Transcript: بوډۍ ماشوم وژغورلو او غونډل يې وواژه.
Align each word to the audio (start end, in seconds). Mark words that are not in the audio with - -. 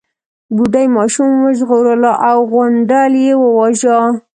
بوډۍ 0.55 0.85
ماشوم 0.97 1.29
وژغورلو 1.45 2.11
او 2.29 2.37
غونډل 2.51 3.13
يې 3.25 3.33
وواژه. 3.41 3.97